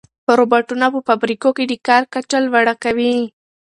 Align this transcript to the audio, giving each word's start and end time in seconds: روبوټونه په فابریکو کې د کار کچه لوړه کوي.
روبوټونه 0.39 0.85
په 0.93 0.99
فابریکو 1.07 1.49
کې 1.57 1.63
د 1.67 1.73
کار 1.87 2.03
کچه 2.13 2.37
لوړه 2.45 2.73
کوي. 2.83 3.15